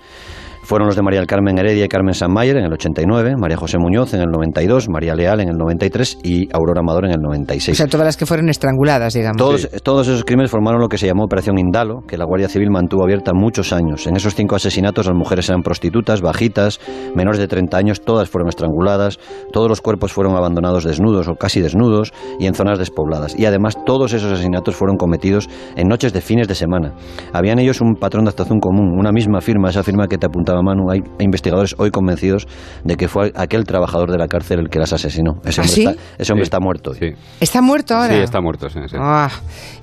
Fueron 0.63 0.87
los 0.87 0.95
de 0.95 1.01
María 1.01 1.19
del 1.19 1.27
Carmen 1.27 1.57
Heredia 1.57 1.85
y 1.85 1.87
Carmen 1.87 2.13
Sanmayer 2.13 2.57
en 2.57 2.65
el 2.65 2.73
89, 2.73 3.35
María 3.37 3.57
José 3.57 3.77
Muñoz 3.77 4.13
en 4.13 4.21
el 4.21 4.29
92, 4.29 4.89
María 4.89 5.15
Leal 5.15 5.41
en 5.41 5.49
el 5.49 5.57
93 5.57 6.19
y 6.23 6.47
Aurora 6.53 6.81
Amador 6.81 7.05
en 7.05 7.11
el 7.11 7.19
96. 7.19 7.75
O 7.75 7.77
sea, 7.77 7.87
todas 7.87 8.05
las 8.05 8.17
que 8.17 8.25
fueron 8.25 8.49
estranguladas, 8.49 9.13
digamos. 9.13 9.37
Todos, 9.37 9.67
todos 9.83 10.07
esos 10.07 10.23
crímenes 10.23 10.51
formaron 10.51 10.79
lo 10.79 10.87
que 10.87 10.97
se 10.97 11.07
llamó 11.07 11.23
Operación 11.23 11.57
Indalo, 11.57 12.01
que 12.07 12.17
la 12.17 12.25
Guardia 12.25 12.47
Civil 12.47 12.69
mantuvo 12.69 13.03
abierta 13.03 13.33
muchos 13.33 13.73
años. 13.73 14.07
En 14.07 14.15
esos 14.15 14.35
cinco 14.35 14.55
asesinatos 14.55 15.07
las 15.07 15.15
mujeres 15.15 15.49
eran 15.49 15.61
prostitutas, 15.61 16.21
bajitas, 16.21 16.79
menores 17.15 17.39
de 17.39 17.47
30 17.47 17.77
años, 17.77 18.01
todas 18.01 18.29
fueron 18.29 18.49
estranguladas, 18.49 19.19
todos 19.51 19.67
los 19.67 19.81
cuerpos 19.81 20.13
fueron 20.13 20.35
abandonados 20.35 20.83
desnudos 20.83 21.27
o 21.27 21.35
casi 21.35 21.61
desnudos 21.61 22.13
y 22.39 22.45
en 22.45 22.53
zonas 22.53 22.77
despobladas. 22.77 23.37
Y 23.37 23.45
además 23.45 23.77
todos 23.85 24.13
esos 24.13 24.31
asesinatos 24.31 24.75
fueron 24.75 24.97
cometidos 24.97 25.49
en 25.75 25.87
noches 25.87 26.13
de 26.13 26.21
fines 26.21 26.47
de 26.47 26.55
semana. 26.55 26.93
Habían 27.33 27.59
ellos 27.59 27.81
un 27.81 27.95
patrón 27.95 28.25
de 28.25 28.29
actuación 28.29 28.59
común, 28.59 28.93
una 28.97 29.11
misma 29.11 29.41
firma, 29.41 29.69
esa 29.69 29.83
firma 29.83 30.07
que 30.07 30.17
te 30.17 30.27
apuntaba 30.27 30.50
Manu. 30.61 30.89
Hay 30.91 31.01
investigadores 31.19 31.75
hoy 31.77 31.91
convencidos 31.91 32.47
de 32.83 32.95
que 32.95 33.07
fue 33.07 33.31
aquel 33.35 33.63
trabajador 33.65 34.11
de 34.11 34.17
la 34.17 34.27
cárcel 34.27 34.59
el 34.59 34.69
que 34.69 34.79
las 34.79 34.93
asesinó. 34.93 35.35
Ese 35.45 35.61
¿Ah, 35.61 35.63
hombre, 35.63 35.75
sí? 35.75 35.85
está, 35.85 36.01
ese 36.17 36.31
hombre 36.33 36.45
Sí, 36.45 36.47
está 36.47 36.59
muerto. 36.59 36.93
Sí, 36.93 37.05
¿Está 37.39 37.61
muerto 37.61 37.95
ahora? 37.95 38.13
sí, 38.13 38.19
está 38.19 38.41
muerto, 38.41 38.69
sí, 38.69 38.79
sí. 38.87 38.97
Ah, 38.99 39.29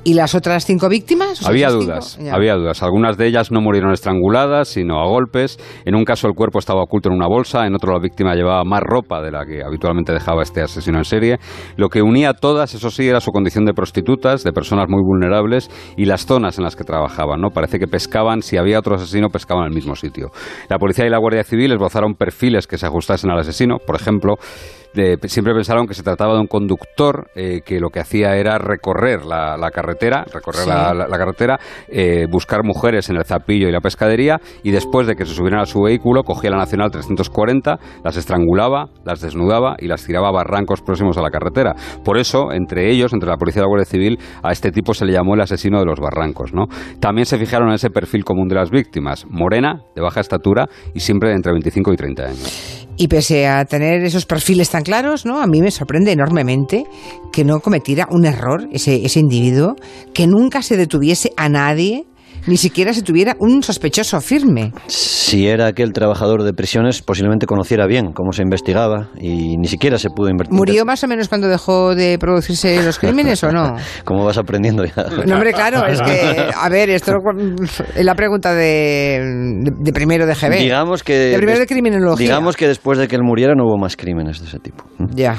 ¿Y 0.04 0.14
las 0.14 0.34
otras 0.34 0.64
cinco 0.64 0.88
víctimas? 0.88 1.46
Había 1.46 1.70
dudas, 1.70 2.18
había 2.30 2.54
dudas. 2.54 2.82
Algunas 2.82 3.16
de 3.16 3.26
ellas 3.26 3.50
no 3.50 3.60
murieron 3.60 3.92
estranguladas, 3.92 4.68
sino 4.68 5.00
a 5.00 5.06
golpes. 5.06 5.58
En 5.84 5.94
un 5.94 6.04
caso 6.04 6.28
el 6.28 6.34
cuerpo 6.34 6.58
estaba 6.58 6.82
oculto 6.82 7.08
en 7.08 7.14
una 7.16 7.26
bolsa, 7.26 7.66
en 7.66 7.74
otro 7.74 7.92
la 7.92 8.00
víctima 8.00 8.34
llevaba 8.34 8.64
más 8.64 8.80
ropa 8.82 9.22
de 9.22 9.30
la 9.30 9.44
que 9.44 9.62
habitualmente 9.62 10.12
dejaba 10.12 10.42
este 10.42 10.62
asesino 10.62 10.98
en 10.98 11.04
serie. 11.04 11.38
Lo 11.76 11.88
que 11.88 12.02
unía 12.02 12.30
a 12.30 12.34
todas, 12.34 12.74
eso 12.74 12.90
sí, 12.90 13.08
era 13.08 13.20
su 13.20 13.30
condición 13.30 13.64
de 13.64 13.72
prostitutas, 13.72 14.42
de 14.44 14.52
personas 14.52 14.86
muy 14.88 15.02
vulnerables 15.02 15.70
y 15.96 16.04
las 16.04 16.26
zonas 16.26 16.58
en 16.58 16.64
las 16.64 16.76
que 16.76 16.84
trabajaban. 16.84 17.40
¿no? 17.40 17.50
Parece 17.50 17.78
que 17.78 17.86
pescaban, 17.86 18.42
si 18.42 18.56
había 18.56 18.78
otro 18.78 18.96
asesino, 18.96 19.28
pescaban 19.28 19.64
en 19.64 19.68
el 19.70 19.74
mismo 19.74 19.94
sitio. 19.94 20.30
La 20.68 20.78
policía 20.78 21.06
y 21.06 21.10
la 21.10 21.18
Guardia 21.18 21.44
Civil 21.44 21.72
esbozaron 21.72 22.14
perfiles 22.14 22.66
que 22.66 22.78
se 22.78 22.86
ajustasen 22.86 23.30
al 23.30 23.38
asesino. 23.38 23.78
Por 23.78 23.96
ejemplo, 23.96 24.36
de- 24.94 25.18
siempre 25.28 25.54
pensaron 25.54 25.86
que 25.86 25.94
se 25.94 26.02
trataba 26.02 26.34
de 26.34 26.40
un 26.40 26.46
conductor 26.46 27.28
eh, 27.34 27.60
que 27.64 27.80
lo 27.80 27.90
que 27.90 28.00
hacía 28.00 28.36
era 28.36 28.58
recorrer 28.58 29.24
la, 29.24 29.56
la 29.56 29.70
carretera, 29.70 30.24
recorrer 30.32 30.62
Sí. 30.64 30.68
la, 30.68 30.94
la- 30.94 31.06
la 31.08 31.18
carretera, 31.18 31.58
eh, 31.88 32.26
buscar 32.30 32.64
mujeres 32.64 33.08
en 33.10 33.16
el 33.16 33.24
zapillo 33.24 33.68
y 33.68 33.72
la 33.72 33.80
pescadería 33.80 34.40
y 34.62 34.70
después 34.70 35.06
de 35.06 35.14
que 35.14 35.24
se 35.26 35.34
subieran 35.34 35.60
a 35.60 35.66
su 35.66 35.80
vehículo 35.82 36.22
cogía 36.24 36.50
la 36.50 36.56
Nacional 36.56 36.90
340, 36.90 37.78
las 38.04 38.16
estrangulaba, 38.16 38.86
las 39.04 39.20
desnudaba 39.20 39.76
y 39.78 39.86
las 39.86 40.04
tiraba 40.04 40.28
a 40.28 40.32
barrancos 40.32 40.80
próximos 40.82 41.16
a 41.18 41.22
la 41.22 41.30
carretera. 41.30 41.74
Por 42.04 42.18
eso, 42.18 42.52
entre 42.52 42.90
ellos, 42.90 43.12
entre 43.12 43.28
la 43.28 43.36
policía 43.36 43.60
y 43.60 43.64
la 43.64 43.68
Guardia 43.68 43.84
Civil, 43.86 44.18
a 44.42 44.52
este 44.52 44.70
tipo 44.70 44.94
se 44.94 45.04
le 45.04 45.12
llamó 45.12 45.34
el 45.34 45.40
asesino 45.40 45.78
de 45.80 45.86
los 45.86 46.00
barrancos. 46.00 46.52
¿no? 46.52 46.66
También 47.00 47.26
se 47.26 47.38
fijaron 47.38 47.68
en 47.68 47.74
ese 47.74 47.90
perfil 47.90 48.24
común 48.24 48.48
de 48.48 48.54
las 48.56 48.70
víctimas, 48.70 49.26
morena, 49.28 49.82
de 49.94 50.02
baja 50.02 50.20
estatura 50.20 50.66
y 50.94 51.00
siempre 51.00 51.30
de 51.30 51.36
entre 51.36 51.52
25 51.52 51.92
y 51.92 51.96
30 51.96 52.22
años. 52.24 52.77
Y 53.00 53.06
pese 53.06 53.46
a 53.46 53.64
tener 53.64 54.02
esos 54.02 54.26
perfiles 54.26 54.70
tan 54.70 54.82
claros, 54.82 55.24
¿no? 55.24 55.40
A 55.40 55.46
mí 55.46 55.60
me 55.60 55.70
sorprende 55.70 56.10
enormemente 56.10 56.84
que 57.32 57.44
no 57.44 57.60
cometiera 57.60 58.08
un 58.10 58.26
error 58.26 58.68
ese, 58.72 59.06
ese 59.06 59.20
individuo, 59.20 59.76
que 60.12 60.26
nunca 60.26 60.62
se 60.62 60.76
detuviese 60.76 61.32
a 61.36 61.48
nadie, 61.48 62.06
ni 62.46 62.56
siquiera 62.56 62.92
se 62.92 63.02
tuviera 63.02 63.36
un 63.38 63.62
sospechoso 63.62 64.20
firme. 64.20 64.72
Si 64.86 65.46
era 65.46 65.66
aquel 65.66 65.92
trabajador 65.92 66.42
de 66.42 66.52
prisiones, 66.52 67.02
posiblemente 67.02 67.46
conociera 67.46 67.86
bien 67.86 68.12
cómo 68.12 68.32
se 68.32 68.42
investigaba 68.42 69.08
y 69.20 69.56
ni 69.56 69.68
siquiera 69.68 69.98
se 69.98 70.10
pudo 70.10 70.30
invertir. 70.30 70.56
¿Murió 70.56 70.84
más 70.84 71.02
o 71.04 71.08
menos 71.08 71.28
cuando 71.28 71.48
dejó 71.48 71.94
de 71.94 72.18
producirse 72.18 72.82
los 72.82 72.98
crímenes 72.98 73.42
o 73.44 73.52
no? 73.52 73.76
Como 74.04 74.24
vas 74.24 74.38
aprendiendo 74.38 74.84
ya. 74.84 75.06
No, 75.26 75.34
hombre, 75.34 75.52
claro, 75.52 75.86
es 75.86 76.00
que, 76.00 76.50
a 76.54 76.68
ver, 76.68 76.90
esto 76.90 77.12
es 77.94 78.04
la 78.04 78.14
pregunta 78.14 78.54
de, 78.54 79.20
de, 79.62 79.70
de 79.78 79.92
primero 79.92 80.26
de 80.26 80.34
GB. 80.34 80.58
Digamos 80.58 81.02
que. 81.02 81.12
De 81.12 81.36
primero 81.36 81.58
de 81.58 81.66
criminología. 81.66 82.26
Digamos 82.26 82.56
que 82.56 82.68
después 82.68 82.98
de 82.98 83.08
que 83.08 83.16
él 83.16 83.22
muriera 83.22 83.54
no 83.54 83.64
hubo 83.64 83.78
más 83.78 83.96
crímenes 83.96 84.40
de 84.40 84.46
ese 84.46 84.58
tipo. 84.58 84.84
Ya. 85.14 85.38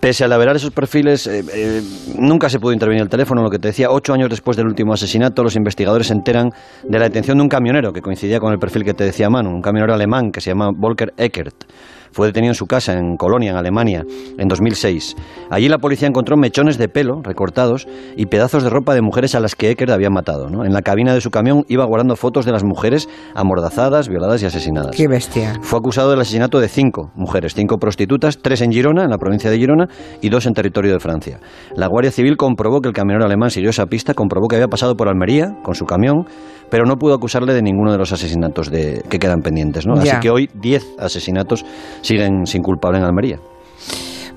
Pese 0.00 0.24
a 0.24 0.28
laverar 0.28 0.56
esos 0.56 0.70
perfiles, 0.70 1.26
eh, 1.26 1.44
eh, 1.52 1.82
nunca 2.18 2.48
se 2.48 2.58
pudo 2.58 2.72
intervenir 2.72 3.02
el 3.02 3.08
teléfono. 3.08 3.42
Lo 3.42 3.50
que 3.50 3.58
te 3.58 3.68
decía, 3.68 3.90
ocho 3.90 4.12
años 4.12 4.30
después 4.30 4.56
del 4.56 4.66
último 4.66 4.92
asesinato, 4.92 5.42
los 5.42 5.56
investigadores 5.56 6.08
se 6.08 6.12
enteran 6.12 6.35
de 6.44 6.98
la 6.98 7.04
detención 7.04 7.38
de 7.38 7.42
un 7.42 7.48
camionero 7.48 7.92
que 7.92 8.00
coincidía 8.00 8.38
con 8.38 8.52
el 8.52 8.58
perfil 8.58 8.84
que 8.84 8.94
te 8.94 9.04
decía 9.04 9.28
Manu, 9.28 9.50
un 9.50 9.62
camionero 9.62 9.94
alemán 9.94 10.30
que 10.30 10.40
se 10.40 10.50
llama 10.50 10.70
Volker 10.74 11.12
Eckert. 11.16 11.64
Fue 12.16 12.28
detenido 12.28 12.52
en 12.52 12.54
su 12.54 12.64
casa 12.64 12.94
en 12.94 13.18
Colonia, 13.18 13.50
en 13.50 13.58
Alemania, 13.58 14.02
en 14.38 14.48
2006. 14.48 15.16
Allí 15.50 15.68
la 15.68 15.76
policía 15.76 16.08
encontró 16.08 16.38
mechones 16.38 16.78
de 16.78 16.88
pelo 16.88 17.20
recortados 17.22 17.86
y 18.16 18.24
pedazos 18.24 18.62
de 18.62 18.70
ropa 18.70 18.94
de 18.94 19.02
mujeres 19.02 19.34
a 19.34 19.40
las 19.40 19.54
que 19.54 19.68
Eckert 19.68 19.92
había 19.92 20.08
matado. 20.08 20.48
¿no? 20.48 20.64
En 20.64 20.72
la 20.72 20.80
cabina 20.80 21.12
de 21.12 21.20
su 21.20 21.30
camión 21.30 21.66
iba 21.68 21.84
guardando 21.84 22.16
fotos 22.16 22.46
de 22.46 22.52
las 22.52 22.64
mujeres 22.64 23.06
amordazadas, 23.34 24.08
violadas 24.08 24.42
y 24.42 24.46
asesinadas. 24.46 24.96
Qué 24.96 25.08
bestia. 25.08 25.58
Fue 25.60 25.78
acusado 25.78 26.08
del 26.08 26.18
asesinato 26.18 26.58
de 26.58 26.68
cinco 26.68 27.10
mujeres, 27.16 27.52
cinco 27.54 27.76
prostitutas, 27.76 28.38
tres 28.38 28.62
en 28.62 28.72
Girona, 28.72 29.04
en 29.04 29.10
la 29.10 29.18
provincia 29.18 29.50
de 29.50 29.58
Girona, 29.58 29.86
y 30.22 30.30
dos 30.30 30.46
en 30.46 30.54
territorio 30.54 30.94
de 30.94 31.00
Francia. 31.00 31.38
La 31.74 31.86
Guardia 31.86 32.12
Civil 32.12 32.38
comprobó 32.38 32.80
que 32.80 32.88
el 32.88 32.94
camionero 32.94 33.26
alemán 33.26 33.50
siguió 33.50 33.68
esa 33.68 33.84
pista, 33.84 34.14
comprobó 34.14 34.48
que 34.48 34.56
había 34.56 34.68
pasado 34.68 34.96
por 34.96 35.08
Almería 35.08 35.54
con 35.62 35.74
su 35.74 35.84
camión, 35.84 36.24
pero 36.70 36.84
no 36.84 36.96
pudo 36.96 37.14
acusarle 37.14 37.54
de 37.54 37.62
ninguno 37.62 37.92
de 37.92 37.98
los 37.98 38.12
asesinatos 38.12 38.70
de, 38.70 39.02
que 39.08 39.18
quedan 39.18 39.40
pendientes. 39.40 39.86
¿no? 39.86 39.94
Así 39.94 40.18
que 40.20 40.30
hoy 40.30 40.48
diez 40.54 40.84
asesinatos 40.98 41.64
siguen 42.06 42.46
sin 42.46 42.62
culpable 42.62 42.98
en 42.98 43.04
Almería. 43.04 43.38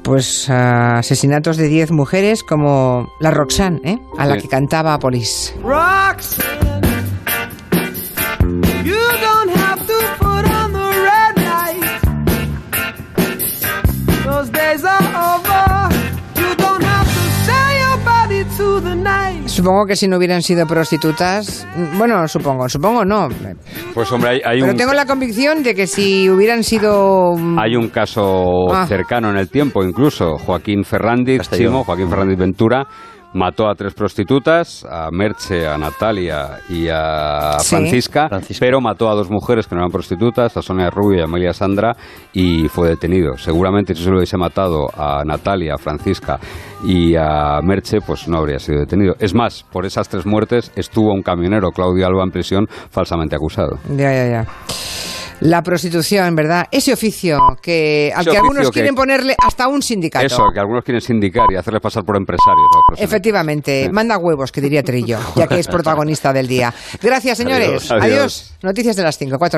Pues 0.01 0.49
ah, 0.49 0.97
asesinatos 0.99 1.57
de 1.57 1.67
10 1.67 1.91
mujeres 1.91 2.43
como 2.43 3.09
la 3.19 3.31
Roxanne, 3.31 3.79
¿eh? 3.83 3.99
a 4.17 4.25
la 4.25 4.35
Sí. 4.35 4.41
que 4.43 4.47
cantaba. 4.47 4.97
Roxanne, 4.97 5.53
Supongo 19.59 19.85
que 19.87 19.97
si 19.97 20.07
no 20.07 20.15
hubieran 20.15 20.41
sido 20.41 20.65
prostitutas, 20.65 21.67
bueno, 21.97 22.25
supongo, 22.29 22.69
supongo 22.69 23.03
no. 23.03 23.27
Pues 23.93 24.09
hombre, 24.09 24.29
hay, 24.29 24.41
hay 24.45 24.59
Pero 24.61 24.71
un... 24.71 24.77
tengo 24.77 24.93
la 24.93 25.05
convicción 25.05 25.63
de 25.63 25.75
que 25.75 25.85
si 25.85 26.29
hubieran 26.29 26.63
sido... 26.63 27.35
mm, 27.35 27.59
Hay 27.59 27.75
un 27.75 27.89
caso 27.89 28.71
Ah. 28.73 28.85
cercano 28.87 29.29
en 29.31 29.35
el 29.35 29.49
tiempo, 29.49 29.83
incluso. 29.83 30.37
Joaquín. 30.37 30.83
Chimo, 31.51 31.83
Joaquín 31.83 32.09
Ferrandiz 32.09 32.37
Ventura, 32.37 32.87
mató 33.33 33.69
a 33.69 33.75
tres 33.75 33.93
prostitutas, 33.93 34.85
a 34.89 35.09
Merche, 35.11 35.67
a 35.67 35.77
Natalia 35.77 36.59
y 36.69 36.87
a 36.89 37.59
Sí. 37.59 37.75
Francisca, 37.75 38.27
Francisca. 38.29 38.65
pero 38.65 38.81
mató 38.81 39.09
a 39.09 39.15
dos 39.15 39.29
mujeres 39.29 39.67
que 39.67 39.75
no 39.75 39.81
eran 39.81 39.91
prostitutas, 39.91 40.57
a 40.57 40.61
Sonia 40.61 40.89
Rubio 40.89 41.19
y 41.19 41.21
a 41.21 41.25
Amelia 41.25 41.53
Sandra, 41.53 41.95
y 42.33 42.67
fue 42.69 42.89
detenido. 42.89 43.37
Seguramente 43.37 43.93
si 43.93 44.03
se 44.03 44.09
lo 44.09 44.17
hubiese 44.17 44.37
matado 44.37 44.87
a 44.97 45.23
Natalia, 45.25 45.75
a 45.75 45.77
Francisca 45.77 46.39
y 46.83 47.15
a 47.15 47.59
Merche, 47.61 47.99
pues 48.01 48.27
no 48.27 48.37
habría 48.39 48.59
sido 48.59 48.79
detenido. 48.79 49.13
Es 49.19 49.33
más, 49.35 49.63
por 49.71 49.85
esas 49.85 50.09
tres 50.09 50.25
muertes 50.25 50.71
estuvo 50.75 51.13
un 51.13 51.21
camionero, 51.21 51.69
Claudio 51.71 52.07
Alba, 52.07 52.23
en 52.23 52.31
prisión 52.31 52.65
falsamente 52.89 53.35
acusado. 53.35 53.77
Ya, 53.95 54.11
ya, 54.13 54.27
ya. 54.27 54.45
La 55.41 55.63
prostitución, 55.63 56.35
¿verdad? 56.35 56.67
Ese 56.71 56.93
oficio 56.93 57.39
que 57.61 58.11
al 58.15 58.21
Ese 58.21 58.31
que 58.31 58.37
algunos 58.37 58.67
que- 58.67 58.73
quieren 58.73 58.95
ponerle 58.95 59.35
hasta 59.37 59.67
un 59.67 59.81
sindicato. 59.81 60.25
Eso, 60.25 60.43
que 60.53 60.59
algunos 60.59 60.83
quieren 60.83 61.01
sindicar 61.01 61.45
y 61.51 61.55
hacerles 61.55 61.81
pasar 61.81 62.03
por 62.03 62.17
empresarios. 62.17 62.67
Efectivamente, 62.97 63.85
Sí. 63.85 63.89
manda 63.91 64.17
huevos, 64.17 64.51
que 64.51 64.61
diría 64.61 64.83
Trillo, 64.83 65.17
ya 65.35 65.47
que 65.47 65.59
es 65.59 65.67
protagonista 66.07 66.33
del 66.33 66.47
día. 66.47 66.73
Gracias, 67.01 67.37
señores. 67.37 67.69
Adiós. 67.69 67.91
Adiós. 67.91 68.03
Adiós. 68.03 68.53
Noticias 68.61 68.95
de 68.97 69.03
las 69.03 69.17
5, 69.17 69.39